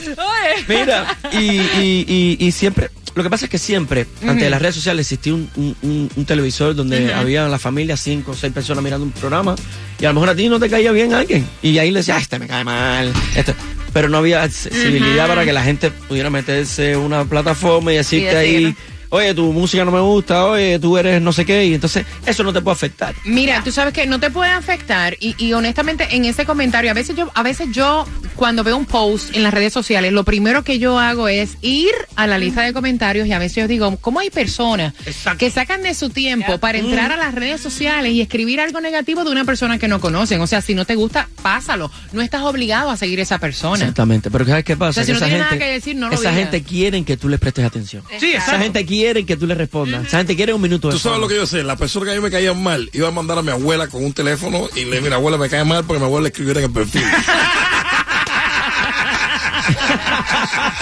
Mira, 0.67 1.17
y, 1.31 1.39
y, 1.39 2.37
y, 2.41 2.47
y 2.47 2.53
siempre, 2.53 2.91
lo 3.19 3.23
que 3.25 3.31
pasa 3.31 3.45
es 3.45 3.51
que 3.51 3.59
siempre, 3.59 4.07
ante 4.27 4.49
las 4.49 4.63
redes 4.63 4.77
sociales, 4.77 5.05
existía 5.07 5.35
un, 5.35 5.51
un- 5.57 5.77
un- 5.83 6.11
un 6.17 6.25
televisor 6.25 6.75
donde 6.75 7.13
había 7.13 7.47
la 7.49 7.59
familia, 7.59 7.97
cinco 7.97 8.31
o 8.31 8.35
seis 8.35 8.53
personas 8.53 8.83
mirando 8.83 9.05
un 9.05 9.13
programa, 9.13 9.55
y 10.01 10.05
a 10.07 10.09
lo 10.09 10.15
mejor 10.15 10.31
a 10.31 10.35
ti 10.35 10.49
no 10.49 10.59
te 10.59 10.71
caía 10.71 10.91
bien 10.93 11.13
alguien. 11.13 11.47
Y 11.63 11.77
ahí 11.79 11.91
le 11.91 11.99
decía, 12.01 12.17
"Ah, 12.17 12.21
este 12.21 12.39
me 12.39 12.47
cae 12.47 12.65
mal. 12.65 13.13
Este. 13.37 13.55
Pero 13.93 14.09
no 14.09 14.19
había 14.19 14.43
accesibilidad 14.43 15.27
para 15.29 15.45
que 15.45 15.53
la 15.53 15.63
gente 15.63 15.91
pudiera 15.91 16.31
meterse 16.31 16.93
en 16.93 16.99
una 17.01 17.25
plataforma 17.25 17.93
y 17.93 17.97
decirte 17.97 18.35
decir. 18.37 18.67
ahí, 18.69 18.77
oye, 19.09 19.33
tu 19.35 19.51
música 19.53 19.85
no 19.85 19.91
me 19.91 20.01
gusta, 20.01 20.45
oye, 20.45 20.79
tú 20.79 20.99
eres 20.99 21.21
no 21.23 21.33
sé 21.33 21.45
qué, 21.47 21.65
y 21.65 21.75
entonces 21.75 22.05
eso 22.27 22.45
no 22.45 22.53
te 22.53 22.61
puede 22.61 22.75
afectar. 22.75 23.15
Mira, 23.25 23.63
tú 23.65 23.73
sabes 23.73 23.95
que 23.95 24.07
no 24.07 24.21
te 24.21 24.31
puede 24.31 24.51
afectar 24.51 25.17
y, 25.19 25.35
y 25.43 25.55
honestamente 25.55 26.07
en 26.11 26.27
ese 26.27 26.45
comentario, 26.45 26.91
a 26.91 26.95
veces 26.95 27.17
yo, 27.17 27.31
a 27.35 27.43
veces 27.43 27.69
yo 27.73 28.07
cuando 28.39 28.63
veo 28.63 28.77
un 28.77 28.87
post 28.87 29.35
en 29.35 29.43
las 29.43 29.53
redes 29.53 29.73
sociales, 29.73 30.13
lo 30.13 30.25
primero 30.25 30.63
que 30.63 30.79
yo 30.79 30.99
hago 30.99 31.29
es 31.29 31.59
ir 31.61 31.91
a 32.15 32.27
la 32.29 32.39
lista 32.39 32.63
de 32.63 32.73
comentarios 32.73 33.27
y 33.27 33.33
a 33.33 33.39
veces 33.39 33.57
yo 33.57 33.69
digo, 33.69 33.97
¿cómo 34.01 34.21
hay 34.21 34.31
personas 34.31 34.95
Exacto. 35.05 35.39
que 35.39 35.51
sacan 35.51 35.83
de 35.83 35.93
su 35.93 36.11
tiempo 36.11 36.59
para 36.59 36.79
entrar 36.79 37.11
a 37.11 37.17
las 37.17 37.35
redes 37.35 37.61
sociales 37.61 38.13
y 38.13 38.21
escribir 38.21 38.61
algo 38.61 38.81
negativo 38.81 39.25
de 39.25 39.33
una 39.33 39.45
persona 39.45 39.79
que 39.79 39.89
no 39.89 40.01
conocen? 40.01 40.41
O 40.41 40.47
sea, 40.47 40.61
si 40.61 40.75
no 40.75 40.85
te 40.85 40.95
gusta, 40.95 41.29
pásalo. 41.43 41.91
No 42.13 42.23
estás 42.23 42.43
obligado 42.43 42.91
a 42.91 42.97
seguir 42.97 43.19
a 43.19 43.23
esa 43.23 43.39
persona. 43.39 43.81
Exactamente, 43.81 44.31
pero 44.31 44.47
¿sabes 44.47 44.65
qué 44.65 44.77
pasa? 44.77 44.91
O 44.91 44.93
sea, 44.93 45.05
si 45.05 45.11
no 45.11 45.17
esa 45.17 45.27
tiene 45.27 45.41
nada 45.41 45.51
gente, 45.51 45.65
que 45.65 45.73
decir, 45.73 45.97
no 45.97 46.09
lo 46.09 46.15
esa 46.15 46.33
gente 46.33 46.63
quiere 46.63 47.03
que 47.05 47.17
tú 47.17 47.29
les 47.29 47.41
prestes 47.41 47.65
atención. 47.65 48.05
Sí, 48.21 48.33
Esa 48.33 48.59
gente 48.59 48.87
quiere 48.87 49.27
que 49.27 49.37
tú 49.37 49.47
le 49.47 49.55
respondas. 49.55 50.07
Esa 50.07 50.19
gente 50.19 50.37
quiere 50.37 50.55
un 50.55 50.63
minuto 50.63 50.89
de 50.89 50.95
Tú 50.95 51.01
sabes 51.01 51.19
lo 51.19 51.27
que 51.27 51.35
yo 51.35 51.47
sé, 51.47 51.65
la 51.65 51.77
persona 51.77 52.07
que 52.07 52.13
a 52.13 52.15
mí 52.15 52.21
me 52.21 52.31
caía 52.31 52.55
mal, 52.55 52.89
iba 52.93 53.09
a 53.09 53.11
mandar 53.11 53.39
a 53.39 53.43
mi 53.43 53.51
abuela 53.51 53.89
con 53.89 54.05
un 54.05 54.13
teléfono 54.13 54.69
y 54.77 54.85
le 54.85 54.91
dije, 54.91 55.01
mira, 55.03 55.17
abuela, 55.17 55.39
me 55.39 55.49
cae 55.49 55.65
mal 55.65 55.85
porque 55.85 55.99
mi 55.99 56.07
abuela 56.07 56.29
escribiera 56.29 56.61
en 56.61 56.67
el 56.67 56.73
perfil. 56.73 57.03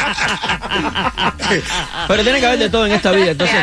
Pero 2.08 2.22
tiene 2.22 2.40
que 2.40 2.46
haber 2.46 2.58
de 2.58 2.70
todo 2.70 2.86
en 2.86 2.92
esta 2.92 3.12
vida. 3.12 3.30
Entonces, 3.32 3.56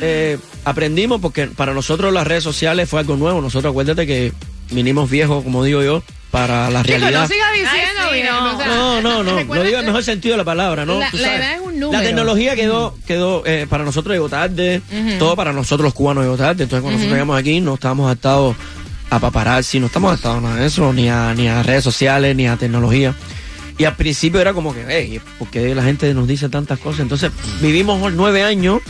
eh, 0.00 0.38
aprendimos 0.64 1.20
porque 1.20 1.46
para 1.48 1.74
nosotros 1.74 2.12
las 2.12 2.26
redes 2.26 2.44
sociales 2.44 2.88
fue 2.88 3.00
algo 3.00 3.16
nuevo. 3.16 3.40
Nosotros, 3.40 3.70
acuérdate 3.70 4.06
que 4.06 4.32
vinimos 4.70 5.10
viejos, 5.10 5.42
como 5.44 5.64
digo 5.64 5.82
yo, 5.82 6.02
para 6.30 6.70
la 6.70 6.82
Chico, 6.84 6.98
realidad. 6.98 7.22
no 7.22 7.28
sigas 7.28 7.52
diciendo, 7.52 8.00
Ay, 8.02 8.08
sí, 8.08 8.14
bien, 8.22 8.26
no. 8.32 8.54
o 8.54 8.56
sea, 8.56 8.66
No, 8.66 9.00
no, 9.00 9.22
no. 9.24 9.36
recuerda 9.36 9.64
Lo 9.64 9.66
digo 9.66 9.78
en 9.78 9.84
el 9.84 9.86
mejor 9.86 10.04
sentido 10.04 10.34
de 10.34 10.38
la 10.38 10.44
palabra, 10.44 10.86
¿no? 10.86 11.00
La- 11.00 11.10
Tú 11.10 11.16
la 11.16 11.24
sabes, 11.24 11.40
edad 11.40 11.54
es 11.54 11.60
un 11.60 11.80
número. 11.80 12.00
La 12.00 12.06
tecnología 12.06 12.54
quedó, 12.54 12.96
quedó 13.06 13.42
eh, 13.46 13.66
para 13.68 13.84
nosotros 13.84 14.14
llegó 14.14 14.28
tarde. 14.28 14.80
Todo 15.18 15.34
para 15.34 15.52
nosotros 15.52 15.84
los 15.86 15.94
cubanos 15.94 16.22
llegó 16.24 16.36
tarde. 16.36 16.64
Entonces, 16.64 16.82
cuando 16.82 16.98
nosotros 16.98 17.12
llegamos 17.14 17.38
aquí, 17.38 17.60
no 17.60 17.74
estábamos 17.74 18.06
adaptados 18.06 18.54
a 19.10 19.18
paparazzi, 19.18 19.80
no 19.80 19.86
estamos 19.86 20.10
adaptados 20.10 20.38
a 20.38 20.40
nada 20.40 20.56
de 20.56 20.66
eso, 20.66 20.92
ni 20.92 21.08
a, 21.08 21.34
ni 21.34 21.48
a 21.48 21.64
redes 21.64 21.82
sociales, 21.82 22.36
ni 22.36 22.46
a 22.46 22.56
tecnología. 22.56 23.12
Y 23.80 23.86
al 23.86 23.96
principio 23.96 24.40
era 24.42 24.52
como 24.52 24.74
que, 24.74 24.84
hey, 24.86 25.20
¿por 25.38 25.48
qué 25.48 25.74
la 25.74 25.82
gente 25.82 26.12
nos 26.12 26.28
dice 26.28 26.50
tantas 26.50 26.78
cosas? 26.78 27.00
Entonces, 27.00 27.32
vivimos 27.62 28.12
nueve 28.12 28.42
años 28.42 28.82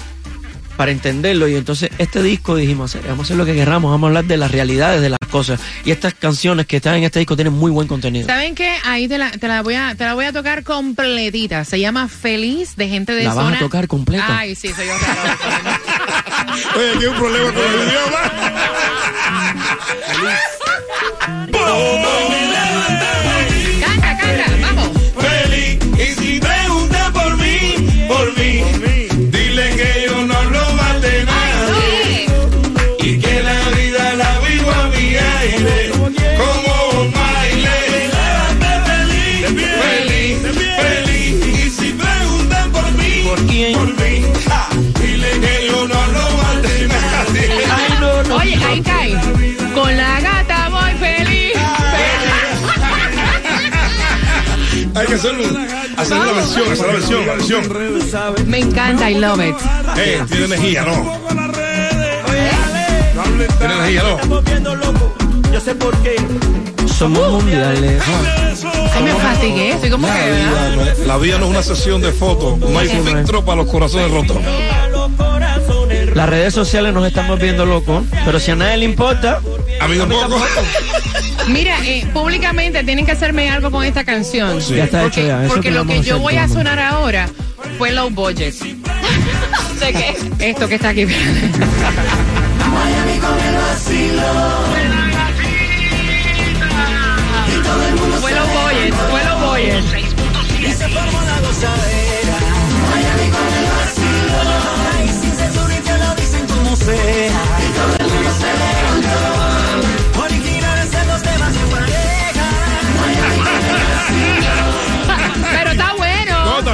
para 0.76 0.90
entenderlo 0.90 1.46
y 1.46 1.54
entonces 1.54 1.90
este 1.98 2.22
disco 2.24 2.56
dijimos, 2.56 2.90
"Hacer, 2.94 3.06
vamos 3.08 3.20
a 3.20 3.22
hacer 3.26 3.36
lo 3.36 3.44
que 3.44 3.54
querramos, 3.54 3.90
vamos 3.92 4.06
a 4.06 4.08
hablar 4.08 4.24
de 4.24 4.36
las 4.36 4.50
realidades 4.50 5.00
de 5.00 5.10
las 5.10 5.18
cosas. 5.30 5.60
Y 5.84 5.92
estas 5.92 6.14
canciones 6.14 6.66
que 6.66 6.78
están 6.78 6.96
en 6.96 7.04
este 7.04 7.20
disco 7.20 7.36
tienen 7.36 7.52
muy 7.52 7.70
buen 7.70 7.86
contenido. 7.86 8.26
¿Saben 8.26 8.56
qué? 8.56 8.72
Ahí 8.84 9.06
te 9.06 9.16
la, 9.16 9.30
te 9.30 9.46
la 9.46 9.62
voy 9.62 9.74
a 9.74 9.94
te 9.94 10.04
la 10.04 10.14
voy 10.14 10.24
a 10.24 10.32
tocar 10.32 10.64
completita. 10.64 11.64
Se 11.64 11.78
llama 11.78 12.08
Feliz 12.08 12.74
de 12.74 12.88
gente 12.88 13.12
de 13.12 13.22
¿La 13.24 13.34
vas 13.34 13.44
a 13.44 13.48
zona. 13.48 13.58
tocar 13.60 13.86
completa? 13.86 14.38
Ay, 14.38 14.56
sí, 14.56 14.72
soy 14.74 14.86
yo. 14.86 14.92
Oye, 16.80 16.92
tiene 16.92 17.08
un 17.08 17.16
problema 17.16 17.52
con 17.52 17.62
el 17.62 17.88
idioma. 17.88 18.20
Hay 54.94 55.06
que 55.06 55.14
hacerlo, 55.14 55.44
hacer 55.96 56.16
una 56.18 56.32
versión, 56.32 56.72
hacer 56.72 56.86
la 56.86 56.92
versión, 56.92 57.26
la 57.26 57.34
versión. 57.34 58.50
Me 58.50 58.58
encanta, 58.58 59.10
I 59.10 59.14
love 59.14 59.40
it. 59.40 59.54
Eh, 59.96 60.22
tiene 60.28 60.44
energía, 60.46 60.82
¿no? 60.82 61.18
Tiene 63.58 63.74
energía, 63.74 64.02
¿no? 64.02 64.14
Estamos 64.16 64.44
viendo 64.44 64.74
loco. 64.76 65.14
Yo 65.52 65.60
sé 65.60 65.74
por 65.74 65.96
qué. 65.98 66.16
Somos 66.98 67.30
mundiales. 67.32 68.02
Ay, 68.94 69.02
me 69.02 69.12
fatigué, 69.14 69.70
estoy 69.72 69.90
como 69.90 70.06
que, 70.06 70.12
La 70.12 70.20
¿verdad? 70.26 70.70
vida, 70.76 70.94
no, 70.98 71.06
la 71.06 71.16
vida 71.18 71.38
no 71.38 71.44
es 71.46 71.50
una 71.50 71.62
sesión 71.62 72.00
de 72.02 72.12
fotos, 72.12 72.58
no 72.58 72.78
hay 72.78 72.88
filtro 72.88 73.44
para 73.44 73.62
los 73.62 73.70
corazones 73.70 74.10
rotos. 74.10 74.36
Las 76.14 76.28
redes 76.28 76.52
sociales 76.52 76.92
nos 76.92 77.06
estamos 77.06 77.38
viendo 77.38 77.64
locos, 77.64 78.04
pero 78.24 78.38
si 78.40 78.50
a 78.50 78.56
nadie 78.56 78.78
le 78.78 78.84
importa, 78.84 79.40
A 79.80 79.88
mí 79.88 79.96
tampoco. 79.96 80.36
Mira, 81.48 81.76
eh, 81.84 82.06
públicamente 82.12 82.84
tienen 82.84 83.06
que 83.06 83.12
hacerme 83.12 83.50
algo 83.50 83.70
con 83.70 83.84
esta 83.84 84.04
canción. 84.04 84.60
Ya 84.60 84.84
está 84.84 85.02
porque, 85.02 85.20
hecho 85.20 85.28
ya, 85.28 85.44
eso 85.44 85.54
porque 85.54 85.68
que 85.68 85.74
lo 85.74 85.86
que 85.86 86.02
yo 86.02 86.18
voy 86.18 86.36
a 86.36 86.48
sonar 86.48 86.78
ahora 86.78 87.28
fue 87.78 87.92
low 87.92 88.10
budget. 88.10 88.54
¿De 89.80 89.92
qué? 89.92 90.14
Esto 90.38 90.68
que 90.68 90.74
está 90.76 90.90
aquí. 90.90 91.06
Fue 94.70 94.89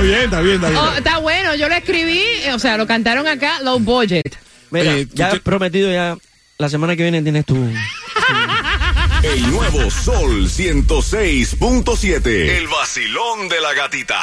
bien, 0.07 0.21
está 0.25 0.41
bien, 0.41 0.55
está 0.57 0.69
bien. 0.71 0.81
Oh, 0.83 0.93
está 0.93 1.19
bueno, 1.19 1.55
yo 1.55 1.69
lo 1.69 1.75
escribí, 1.75 2.21
eh, 2.45 2.53
o 2.55 2.59
sea, 2.59 2.77
lo 2.77 2.87
cantaron 2.87 3.27
acá, 3.27 3.61
low 3.63 3.79
budget. 3.79 4.37
mira, 4.71 4.93
tú 4.93 5.09
ya 5.15 5.31
te- 5.31 5.41
prometido 5.41 5.91
ya 5.93 6.17
la 6.59 6.69
semana 6.69 6.97
que 6.97 7.03
viene 7.03 7.23
tienes 7.23 7.45
tu... 7.45 7.57
El 9.23 9.51
nuevo 9.51 9.91
Sol 9.91 10.47
106.7. 10.49 12.27
El 12.27 12.69
vacilón 12.69 13.49
de 13.49 13.61
la 13.61 13.73
gatita. 13.75 14.23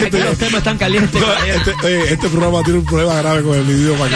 Estoy- 0.00 0.20
los 0.22 0.38
temas 0.38 0.54
están 0.58 0.78
calientes. 0.78 1.20
No, 1.20 1.32
este, 1.44 2.12
este 2.12 2.28
programa 2.28 2.62
tiene 2.62 2.78
un 2.80 2.84
problema 2.86 3.14
grave 3.16 3.42
con 3.42 3.58
el 3.58 3.68
idioma 3.70 4.06
aquí. 4.06 4.14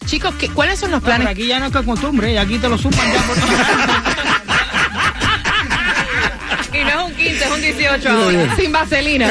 Chicos, 0.05 0.35
¿qué- 0.35 0.49
¿cuáles 0.49 0.79
son 0.79 0.91
los 0.91 1.01
No, 1.01 1.05
planes? 1.05 1.27
aquí 1.27 1.47
ya 1.47 1.59
no 1.59 1.67
es 1.67 1.71
que 1.71 1.83
costumbre, 1.83 2.37
aquí 2.37 2.57
te 2.59 2.67
lo 2.69 2.77
suman 2.77 3.11
ya 3.13 3.21
por 3.23 3.37
Y 6.73 6.83
no 6.83 6.89
es 6.89 6.95
un 7.05 7.13
15, 7.15 7.45
es 7.45 7.51
un 7.51 7.61
18 7.61 8.09
ahora. 8.09 8.55
Sin 8.55 8.71
vaselina. 8.71 9.29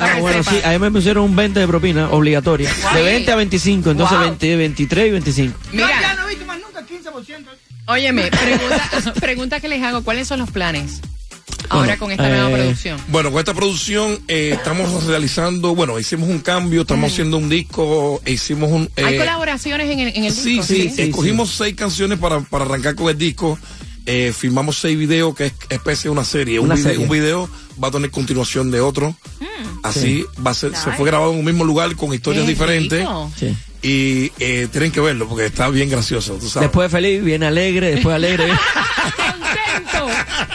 Ah, 0.00 0.16
bueno, 0.18 0.42
sepan. 0.42 0.60
sí, 0.60 0.66
a 0.66 0.70
mí 0.72 0.78
me 0.78 0.90
pusieron 0.90 1.24
un 1.24 1.36
20 1.36 1.60
de 1.60 1.66
propina 1.68 2.08
obligatoria. 2.10 2.70
De 2.94 3.02
20 3.02 3.32
a 3.32 3.36
25, 3.36 3.90
entonces 3.90 4.16
Wow. 4.16 4.26
20, 4.28 4.56
23 4.56 5.08
y 5.08 5.10
25. 5.10 5.58
Yo 5.72 5.80
ya 5.80 5.86
Mira, 5.86 6.14
no 6.14 6.26
he 6.26 6.30
visto 6.30 6.46
más 6.46 6.58
nunca 6.58 6.80
15%. 6.80 7.50
óyeme, 7.86 8.30
pregunta, 8.30 9.12
pregunta 9.20 9.60
que 9.60 9.68
les 9.68 9.82
hago, 9.82 10.02
¿cuáles 10.02 10.26
son 10.26 10.40
los 10.40 10.50
planes 10.50 11.00
ahora 11.68 11.86
Bueno, 11.86 11.98
con 11.98 12.10
esta 12.12 12.28
nueva 12.28 12.50
eh, 12.50 12.54
producción? 12.54 13.00
Bueno, 13.08 13.30
con 13.30 13.38
esta 13.40 13.54
producción 13.54 14.18
eh, 14.28 14.50
estamos 14.54 15.04
realizando, 15.04 15.74
bueno, 15.74 15.98
hicimos 15.98 16.28
un 16.28 16.40
cambio, 16.40 16.82
estamos 16.82 17.12
haciendo 17.12 17.38
un 17.38 17.48
disco, 17.48 18.20
hicimos 18.26 18.70
un... 18.70 18.90
¿Hay 18.96 19.14
eh, 19.14 19.18
colaboraciones 19.18 19.90
en 19.90 20.00
el, 20.00 20.08
en 20.16 20.24
el 20.24 20.32
Sí, 20.32 20.50
disco? 20.50 20.64
sí, 20.66 20.90
sí, 20.94 21.02
escogimos 21.02 21.50
seis 21.50 21.74
canciones 21.74 22.18
para, 22.18 22.40
para 22.40 22.64
arrancar 22.64 22.94
con 22.94 23.08
el 23.08 23.18
disco. 23.18 23.58
Eh, 24.06 24.34
filmamos 24.36 24.78
seis 24.78 24.98
videos 24.98 25.34
que 25.34 25.46
es 25.46 25.52
especie 25.70 26.04
de 26.04 26.10
una 26.10 26.24
serie. 26.26 26.60
Una 26.60 26.74
un, 26.74 26.80
video, 26.80 26.90
serie. 26.92 27.04
un 27.06 27.10
video 27.10 27.50
va 27.82 27.88
a 27.88 27.90
tener 27.90 28.10
continuación 28.10 28.70
de 28.70 28.80
otro. 28.80 29.16
Así 29.82 30.24
va 30.46 30.50
a 30.50 30.54
ser, 30.54 30.74
se 30.76 30.92
fue 30.92 31.06
grabado 31.06 31.32
en 31.32 31.38
un 31.38 31.44
mismo 31.44 31.64
lugar 31.64 31.94
con 31.96 32.12
historias 32.14 32.46
diferentes. 32.46 32.98
rico. 33.00 33.30
Sí. 33.38 33.54
Y 33.86 34.32
eh, 34.40 34.66
tienen 34.72 34.90
que 34.90 35.00
verlo 35.00 35.28
porque 35.28 35.44
está 35.46 35.68
bien 35.68 35.90
gracioso, 35.90 36.34
tú 36.40 36.48
sabes. 36.48 36.68
Después 36.70 36.90
feliz, 36.90 37.22
viene 37.22 37.44
alegre, 37.46 37.90
después 37.96 38.14
alegre, 38.16 38.46
viene- 38.46 38.58
Contento, 39.16 40.06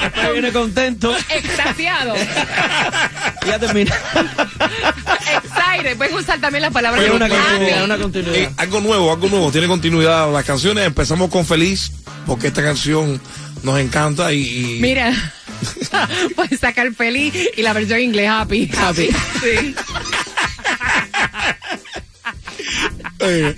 después 0.01 0.31
viene 0.33 0.51
contento 0.51 1.15
extasiado, 1.29 2.15
ya 3.47 3.59
termina. 3.59 3.93
excited. 5.43 5.97
Puedes 5.97 6.13
usar 6.13 6.39
también 6.39 6.63
la 6.63 6.71
palabra 6.71 6.99
Pero 7.01 7.15
una 7.15 7.29
continuidad, 7.29 7.83
una 7.83 7.97
continuidad. 7.97 8.35
Eh, 8.35 8.49
algo 8.57 8.81
nuevo, 8.81 9.11
algo 9.11 9.27
nuevo, 9.29 9.51
tiene 9.51 9.67
continuidad. 9.67 10.31
Las 10.33 10.45
canciones 10.45 10.85
empezamos 10.87 11.29
con 11.29 11.45
Feliz, 11.45 11.91
porque 12.25 12.47
esta 12.47 12.63
canción 12.63 13.21
nos 13.63 13.79
encanta 13.79 14.31
y, 14.33 14.41
y- 14.41 14.79
Mira, 14.81 15.13
puedes 16.35 16.59
sacar 16.59 16.91
feliz 16.93 17.33
y 17.57 17.61
la 17.61 17.73
versión 17.73 17.99
inglés 17.99 18.29
happy. 18.29 18.71
Happy. 18.77 19.09
Sí. 19.41 19.75
Eh, 23.19 23.55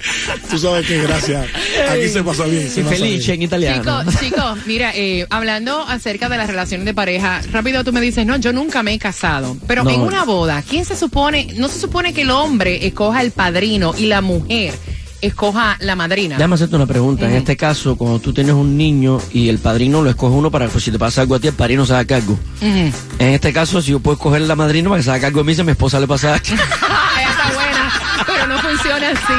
tú 0.50 0.58
sabes 0.58 0.86
que 0.88 1.02
gracias. 1.02 1.48
Aquí 1.92 2.08
se 2.10 2.24
pasa 2.24 2.46
bien. 2.46 2.70
se 2.70 2.82
Y 2.82 2.84
pasa 2.84 2.96
feliz 2.96 3.26
bien. 3.26 3.36
en 3.40 3.42
italiano. 3.44 3.84
Chicos, 4.04 4.20
chicos, 4.20 4.58
mira, 4.66 4.92
eh, 4.96 5.26
hablando 5.30 5.82
acerca 5.88 6.30
de 6.30 6.38
las 6.38 6.48
relaciones 6.48 6.86
de 6.86 6.94
pareja, 6.94 7.42
rápido 7.52 7.84
tú 7.84 7.94
me 7.94 8.02
dices, 8.02 8.26
no, 8.26 8.38
yo 8.38 8.54
nunca 8.54 8.84
me 8.84 8.94
he 8.94 9.00
casado. 9.00 9.58
Pero 9.68 9.84
No. 9.84 9.90
en 9.92 10.02
una 10.02 10.24
boda, 10.26 10.64
¿quién 10.68 10.86
se 10.86 10.96
supone? 10.96 11.54
No 11.58 11.68
se 11.68 11.80
supone 11.80 12.14
que 12.14 12.22
el 12.24 12.32
hombre 12.32 12.86
escoja 12.86 13.22
el 13.22 13.32
padrino 13.32 13.94
y 13.98 14.06
la 14.08 14.22
mujer 14.22 14.74
escoja 15.22 15.78
la 15.82 15.96
madrina. 15.96 16.36
Déjame 16.36 16.56
hacerte 16.56 16.76
una 16.76 16.88
pregunta. 16.88 17.28
En 17.30 17.36
este 17.36 17.56
caso, 17.56 17.96
cuando 17.96 18.20
tú 18.20 18.34
tienes 18.34 18.56
un 18.56 18.76
niño 18.76 19.20
y 19.32 19.50
el 19.50 19.60
padrino 19.60 20.02
lo 20.02 20.10
escoge 20.10 20.34
uno 20.36 20.50
para 20.50 20.66
que 20.66 20.72
pues, 20.72 20.84
si 20.84 20.92
te 20.92 20.98
pasa 20.98 21.22
algo 21.22 21.36
a 21.36 21.40
ti, 21.40 21.48
el 21.48 21.54
padrino 21.54 21.86
se 21.86 21.94
haga 21.94 22.06
cargo. 22.06 22.40
En 22.60 22.92
este 23.20 23.54
caso, 23.54 23.84
si 23.84 23.92
yo 23.92 24.00
puedo 24.00 24.16
escoger 24.16 24.42
la 24.42 24.56
madrina 24.56 24.90
para 24.90 25.00
que 25.00 25.04
se 25.04 25.12
haga 25.12 25.22
cargo 25.22 25.42
de 25.42 25.44
mí, 25.46 25.54
si 25.54 25.62
a 25.62 25.64
mi 25.64 25.72
esposa 25.74 26.00
le 26.00 26.08
pasa 26.08 26.34
algo. 26.34 26.46
Ella 26.50 27.30
está 27.30 27.52
buena, 27.54 27.94
pero 28.26 28.48
no 28.48 28.60
funciona 28.82 29.10
así. 29.10 29.34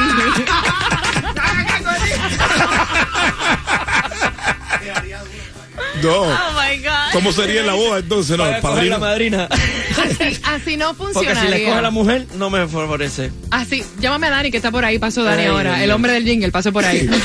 No. 6.01 6.21
Oh 6.21 6.51
my 6.53 6.77
God. 6.83 7.11
¿Cómo 7.13 7.31
sería 7.31 7.61
la 7.63 7.73
boda 7.73 7.99
entonces? 7.99 8.35
No, 8.37 8.43
Para 8.43 8.57
la 8.57 8.61
padrino. 8.61 8.99
madrina. 8.99 9.47
Así, 9.49 10.39
así 10.43 10.75
no 10.77 10.93
Porque 10.95 11.33
si 11.35 11.47
le 11.47 11.57
escoge 11.63 11.77
a 11.77 11.81
la 11.81 11.91
mujer, 11.91 12.27
no 12.35 12.49
me 12.49 12.67
favorece. 12.67 13.31
Así, 13.51 13.83
llámame 13.99 14.27
a 14.27 14.31
Dani 14.31 14.51
que 14.51 14.57
está 14.57 14.69
por 14.71 14.83
ahí, 14.83 14.99
pasó 14.99 15.23
Dani 15.23 15.43
Ay, 15.43 15.47
ahora, 15.47 15.81
el 15.83 15.91
hombre 15.91 16.11
del 16.11 16.25
jingle, 16.25 16.51
pasó 16.51 16.73
por 16.73 16.83
ahí. 16.83 17.09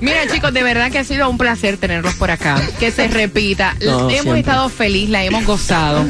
Mira, 0.00 0.26
chicos, 0.28 0.52
de 0.52 0.62
verdad 0.62 0.90
que 0.90 0.98
ha 0.98 1.04
sido 1.04 1.28
un 1.28 1.38
placer 1.38 1.76
tenerlos 1.78 2.14
por 2.14 2.30
acá. 2.30 2.60
Que 2.78 2.90
se 2.90 3.08
repita. 3.08 3.74
No, 3.80 4.00
hemos 4.00 4.12
siempre. 4.12 4.40
estado 4.40 4.68
feliz, 4.68 5.08
la 5.08 5.24
hemos 5.24 5.44
gozado. 5.44 6.04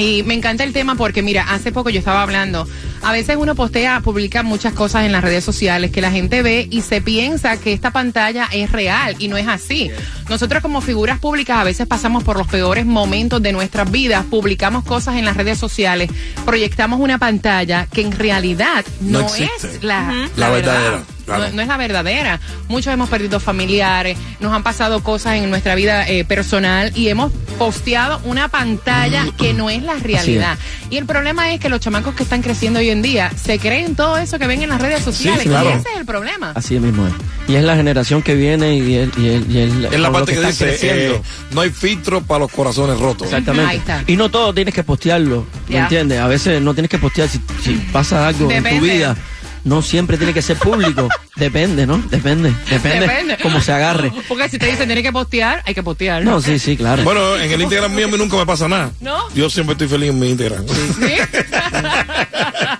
Y 0.00 0.22
me 0.22 0.32
encanta 0.32 0.64
el 0.64 0.72
tema 0.72 0.94
porque, 0.94 1.20
mira, 1.20 1.44
hace 1.50 1.72
poco 1.72 1.90
yo 1.90 1.98
estaba 1.98 2.22
hablando. 2.22 2.66
A 3.02 3.12
veces 3.12 3.36
uno 3.38 3.54
postea, 3.54 4.00
publica 4.00 4.42
muchas 4.42 4.74
cosas 4.74 5.04
en 5.06 5.12
las 5.12 5.22
redes 5.24 5.42
sociales 5.42 5.90
que 5.90 6.00
la 6.00 6.10
gente 6.10 6.42
ve 6.42 6.68
y 6.70 6.82
se 6.82 7.00
piensa 7.00 7.56
que 7.58 7.72
esta 7.72 7.90
pantalla 7.92 8.46
es 8.52 8.70
real 8.72 9.16
y 9.18 9.28
no 9.28 9.36
es 9.36 9.48
así. 9.48 9.90
Nosotros 10.28 10.62
como 10.62 10.80
figuras 10.80 11.18
públicas 11.18 11.56
a 11.58 11.64
veces 11.64 11.86
pasamos 11.86 12.22
por 12.24 12.36
los 12.36 12.46
peores 12.46 12.84
momentos 12.86 13.42
de 13.42 13.52
nuestras 13.52 13.90
vidas, 13.90 14.24
publicamos 14.26 14.84
cosas 14.84 15.16
en 15.16 15.24
las 15.24 15.36
redes 15.36 15.58
sociales, 15.58 16.10
proyectamos 16.44 17.00
una 17.00 17.18
pantalla 17.18 17.86
que 17.86 18.02
en 18.02 18.12
realidad 18.12 18.84
No 19.00 19.26
es 19.34 19.82
la, 19.82 20.28
La 20.36 20.50
verdad. 20.50 20.72
verdadera, 20.74 21.02
claro. 21.24 21.44
No, 21.46 21.52
no 21.52 21.62
es 21.62 21.68
la 21.68 21.76
verdadera. 21.76 22.40
Muchos 22.68 22.92
hemos 22.92 23.08
perdido 23.08 23.40
familiares, 23.40 24.16
nos 24.40 24.52
han 24.52 24.62
pasado 24.62 25.02
cosas 25.02 25.36
en 25.36 25.48
nuestra 25.50 25.74
vida 25.74 26.06
eh, 26.08 26.24
personal 26.24 26.92
y 26.94 27.08
hemos 27.08 27.32
posteado 27.58 28.20
una 28.24 28.48
pantalla 28.48 29.26
que 29.38 29.52
no 29.54 29.70
es 29.70 29.82
la 29.82 29.94
realidad. 29.94 30.58
Y 30.90 30.96
el 30.96 31.06
problema 31.06 31.52
es 31.52 31.60
que 31.60 31.68
los 31.68 31.80
chamacos 31.80 32.14
que 32.14 32.22
están 32.24 32.42
creciendo 32.42 32.78
hoy 32.80 32.89
en 32.90 33.02
día 33.02 33.30
se 33.42 33.58
creen 33.58 33.94
todo 33.94 34.16
eso 34.18 34.38
que 34.38 34.46
ven 34.46 34.62
en 34.62 34.68
las 34.70 34.80
redes 34.80 35.02
sociales. 35.02 35.44
claro. 35.44 35.70
Y 35.70 35.72
ese 35.72 35.88
es 35.92 35.96
el 35.98 36.04
problema. 36.06 36.52
Así 36.54 36.78
mismo 36.78 37.06
es. 37.06 37.12
Y 37.48 37.56
es 37.56 37.64
la 37.64 37.74
generación 37.76 38.22
que 38.22 38.34
viene 38.34 38.76
y 38.76 38.94
es, 38.96 39.08
y 39.18 39.28
es- 39.28 39.48
y 39.48 39.58
es 39.58 39.92
Es 39.92 39.98
la 40.00 40.12
parte 40.12 40.32
que, 40.34 40.40
dice, 40.40 40.64
creciendo. 40.66 41.14
eh, 41.16 41.22
no 41.52 41.60
hay 41.62 41.70
filtro 41.70 42.20
para 42.22 42.40
los 42.40 42.52
corazones 42.52 42.98
rotos. 42.98 43.26
Exactamente. 43.28 43.70
Ahí 43.70 43.78
está. 43.78 44.04
Y 44.06 44.16
no 44.16 44.28
todo 44.30 44.52
tienes 44.54 44.74
que 44.74 44.84
postearlo, 44.84 45.46
¿me 45.68 45.78
entiendes? 45.78 46.20
A 46.20 46.26
veces 46.28 46.60
no 46.62 46.74
tienes 46.74 46.90
que 46.90 46.98
postear 46.98 47.28
si, 47.28 47.40
si 47.62 47.74
pasa 47.92 48.28
algo 48.28 48.50
en 48.50 48.62
tu 48.62 48.80
vida. 48.80 49.16
No 49.62 49.82
siempre 49.82 50.16
tiene 50.16 50.32
que 50.32 50.40
ser 50.40 50.56
público. 50.56 51.06
Depende, 51.36 51.86
¿no? 51.86 51.98
Depende. 51.98 52.50
Depende. 52.70 53.00
Depende. 53.00 53.36
Como 53.42 53.60
se 53.60 53.70
agarre. 53.72 54.10
Porque 54.28 54.48
si 54.48 54.58
te 54.58 54.64
dicen 54.64 54.86
tienes 54.86 55.04
que 55.04 55.12
postear, 55.12 55.62
hay 55.66 55.74
que 55.74 55.82
postear. 55.82 56.24
No, 56.24 56.40
sí, 56.40 56.58
sí, 56.58 56.78
claro. 56.78 57.02
Bueno, 57.02 57.36
en 57.36 57.52
el 57.52 57.60
Instagram 57.60 57.92
mío 57.94 58.06
a 58.06 58.08
mí 58.08 58.16
nunca 58.16 58.38
me 58.38 58.46
pasa 58.46 58.68
nada. 58.68 58.90
¿No? 59.02 59.18
Yo 59.34 59.50
siempre 59.50 59.72
estoy 59.74 59.88
feliz 59.88 60.08
en 60.10 60.18
mi 60.18 60.30
Instagram. 60.30 60.64
¿Sí? 60.66 61.12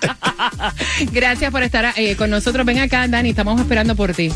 Gracias 1.11 1.51
por 1.51 1.63
estar 1.63 1.93
eh, 1.95 2.15
con 2.15 2.29
nosotros. 2.29 2.65
Ven 2.65 2.79
acá, 2.79 3.07
Dani, 3.07 3.29
estamos 3.29 3.59
esperando 3.59 3.95
por 3.95 4.13
ti. 4.13 4.31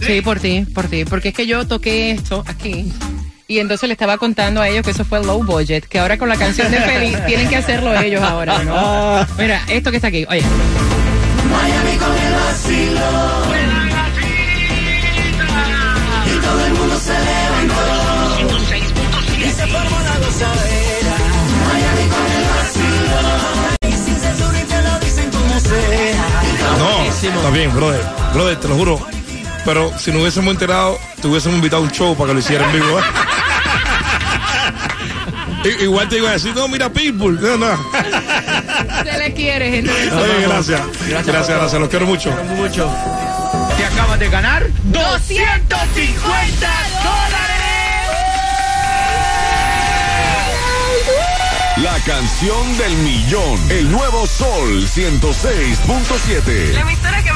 Sí, 0.00 0.20
por 0.22 0.40
ti, 0.40 0.64
por 0.74 0.88
ti. 0.88 1.04
Porque 1.04 1.28
es 1.28 1.34
que 1.34 1.46
yo 1.46 1.66
toqué 1.66 2.12
esto 2.12 2.42
aquí. 2.46 2.92
Y 3.46 3.58
entonces 3.58 3.88
le 3.88 3.94
estaba 3.94 4.16
contando 4.16 4.60
a 4.60 4.68
ellos 4.68 4.84
que 4.84 4.92
eso 4.92 5.04
fue 5.04 5.24
low 5.24 5.42
budget, 5.42 5.84
que 5.86 5.98
ahora 5.98 6.16
con 6.18 6.28
la 6.28 6.36
canción 6.36 6.70
de 6.70 6.80
Feliz 6.80 7.18
tienen 7.26 7.48
que 7.48 7.56
hacerlo 7.56 7.98
ellos 8.00 8.22
ahora, 8.22 8.62
¿no? 8.62 9.26
Mira, 9.36 9.60
esto 9.68 9.90
que 9.90 9.96
está 9.96 10.08
aquí, 10.08 10.24
oye. 10.28 10.42
Miami 11.50 11.96
con 11.98 12.16
el 12.16 12.32
vacilo. 12.32 13.69
Bien, 27.52 27.74
brother. 27.74 28.00
Brother, 28.32 28.56
te 28.60 28.68
lo 28.68 28.76
juro. 28.76 29.00
Pero 29.64 29.92
si 29.98 30.12
no 30.12 30.20
hubiésemos 30.20 30.52
enterado, 30.52 30.98
te 31.20 31.28
hubiésemos 31.28 31.56
invitado 31.56 31.82
a 31.82 31.86
un 31.86 31.90
show 31.90 32.16
para 32.16 32.28
que 32.28 32.34
lo 32.34 32.40
hiciera 32.40 32.64
en 32.66 32.72
vivo. 32.72 32.98
¿eh? 35.64 35.76
Igual 35.80 36.08
te 36.08 36.18
iba 36.18 36.30
a 36.30 36.32
decir, 36.32 36.54
no, 36.54 36.68
mira 36.68 36.88
Pitbull. 36.88 37.40
No, 37.40 37.56
no. 37.56 37.76
Se 39.04 39.18
le 39.18 39.34
quiere, 39.34 39.70
gente. 39.70 39.90
Oye, 39.90 40.10
Somos. 40.10 40.42
gracias. 40.42 40.80
Gracias, 41.08 41.48
gracias, 41.48 41.80
Los 41.80 41.88
quiero 41.90 42.06
mucho. 42.06 42.30
Mucho. 42.56 42.90
Te 43.76 43.84
acabas 43.84 44.18
de 44.18 44.28
ganar 44.28 44.66
250 44.84 46.68
La 51.82 51.98
canción 52.00 52.76
del 52.76 52.94
millón. 52.98 53.58
El 53.70 53.90
nuevo 53.90 54.26
Sol 54.26 54.86
106.7. 54.86 56.74
La 56.74 56.80
emisora 56.82 57.22
que 57.22 57.29